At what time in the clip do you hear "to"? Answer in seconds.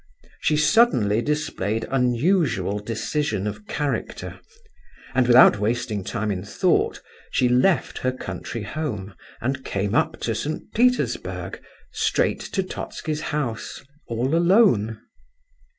10.21-10.33, 12.39-12.63